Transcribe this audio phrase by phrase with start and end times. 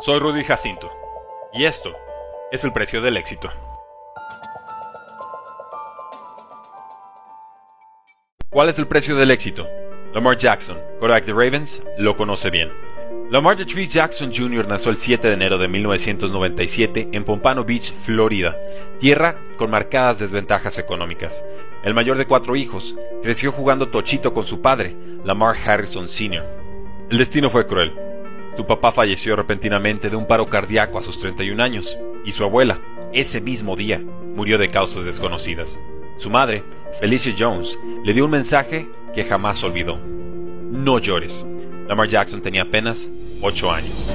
[0.00, 0.90] Soy Rudy Jacinto
[1.52, 1.94] y esto
[2.50, 3.50] es el precio del éxito.
[8.50, 9.68] ¿Cuál es el precio del éxito?
[10.12, 12.72] Lamar Jackson, quarterback de Ravens, lo conoce bien.
[13.30, 14.66] Lamar Detrice Jackson Jr.
[14.66, 18.58] nació el 7 de enero de 1997 en Pompano Beach, Florida,
[18.98, 21.44] tierra con marcadas desventajas económicas.
[21.84, 26.44] El mayor de cuatro hijos, creció jugando tochito con su padre, Lamar Harrison Sr.
[27.08, 28.11] El destino fue cruel.
[28.56, 32.80] Su papá falleció repentinamente de un paro cardíaco a sus 31 años, y su abuela,
[33.12, 34.00] ese mismo día,
[34.34, 35.78] murió de causas desconocidas.
[36.18, 36.62] Su madre,
[37.00, 39.98] Felicia Jones, le dio un mensaje que jamás olvidó.
[40.70, 41.46] No llores.
[41.88, 43.10] Lamar Jackson tenía apenas
[43.40, 44.06] 8 años.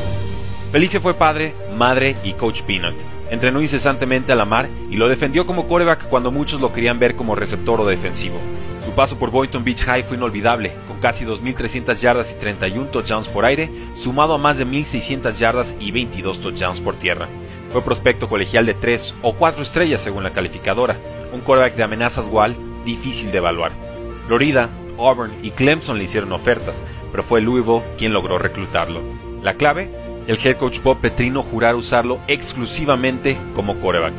[0.71, 3.16] Felicia fue padre, madre y coach Peanut.
[3.29, 7.35] Entrenó incesantemente a Lamar y lo defendió como quarterback cuando muchos lo querían ver como
[7.35, 8.39] receptor o defensivo.
[8.85, 13.27] Su paso por Boynton Beach High fue inolvidable, con casi 2.300 yardas y 31 touchdowns
[13.27, 17.27] por aire, sumado a más de 1.600 yardas y 22 touchdowns por tierra.
[17.69, 20.97] Fue prospecto colegial de 3 o 4 estrellas según la calificadora,
[21.33, 22.55] un quarterback de amenazas dual
[22.85, 23.73] difícil de evaluar.
[24.27, 29.01] Florida, Auburn y Clemson le hicieron ofertas, pero fue Louisville quien logró reclutarlo.
[29.43, 29.89] La clave,
[30.27, 34.13] el head coach Bob Petrino jurar usarlo exclusivamente como quarterback.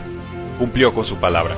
[0.59, 1.55] Cumplió con su palabra.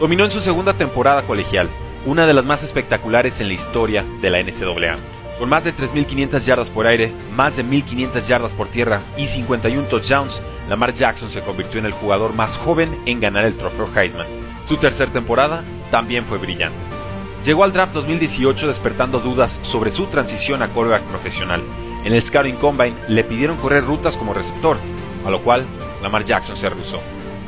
[0.00, 1.68] Dominó en su segunda temporada colegial,
[2.06, 4.96] una de las más espectaculares en la historia de la NCAA.
[5.38, 9.88] Con más de 3.500 yardas por aire, más de 1.500 yardas por tierra y 51
[9.88, 14.26] touchdowns, Lamar Jackson se convirtió en el jugador más joven en ganar el trofeo Heisman.
[14.66, 16.78] Su tercera temporada también fue brillante.
[17.44, 21.62] Llegó al draft 2018 despertando dudas sobre su transición a quarterback profesional.
[22.04, 24.76] En el Scouting Combine le pidieron correr rutas como receptor,
[25.24, 25.66] a lo cual
[26.02, 27.00] Lamar Jackson se rehusó.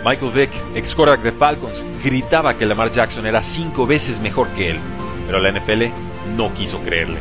[0.05, 4.71] Michael Vick, ex quarterback de Falcons, gritaba que Lamar Jackson era cinco veces mejor que
[4.71, 4.79] él,
[5.27, 5.85] pero la NFL
[6.37, 7.21] no quiso creerle.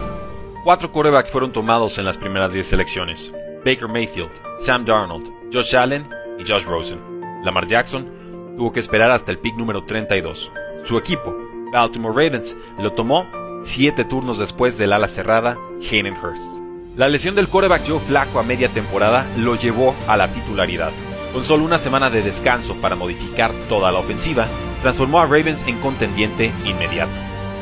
[0.64, 3.34] Cuatro quarterbacks fueron tomados en las primeras 10 selecciones:
[3.66, 7.00] Baker Mayfield, Sam Darnold, Josh Allen y Josh Rosen.
[7.44, 8.10] Lamar Jackson
[8.58, 10.52] tuvo que esperar hasta el pick número 32.
[10.84, 11.36] Su equipo,
[11.72, 13.26] Baltimore Ravens, lo tomó
[13.64, 16.63] siete turnos después del ala cerrada Hayden Hurst.
[16.96, 20.92] La lesión del quarterback Joe Flacco a media temporada lo llevó a la titularidad.
[21.34, 24.46] Con solo una semana de descanso para modificar toda la ofensiva,
[24.84, 27.12] transformó a Ravens en contendiente inmediato.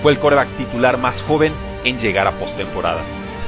[0.02, 1.54] Fue el quarterback titular más joven
[1.86, 3.00] en llegar a postemporada.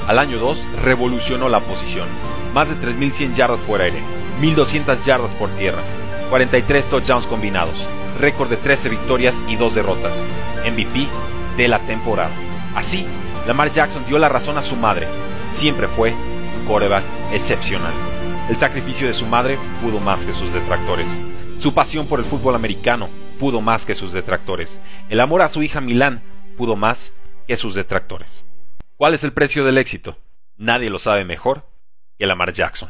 [0.07, 2.07] Al año 2 revolucionó la posición.
[2.53, 4.01] Más de 3.100 yardas por aire,
[4.39, 5.81] 1.200 yardas por tierra,
[6.29, 7.85] 43 touchdowns combinados,
[8.21, 10.13] récord de 13 victorias y 2 derrotas,
[10.65, 11.09] MVP
[11.57, 12.31] de la temporada.
[12.73, 13.05] Así,
[13.45, 15.07] Lamar Jackson dio la razón a su madre.
[15.53, 16.16] Siempre fue
[16.68, 17.94] quarterback excepcional.
[18.50, 21.08] El sacrificio de su madre pudo más que sus detractores.
[21.59, 23.08] Su pasión por el fútbol americano
[23.40, 24.80] pudo más que sus detractores.
[25.09, 26.24] El amor a su hija Milán
[26.58, 27.13] pudo más
[27.47, 28.46] que sus detractores.
[28.97, 30.18] ¿Cuál es el precio del éxito?
[30.58, 31.68] Nadie lo sabe mejor
[32.18, 32.90] que Lamar Jackson.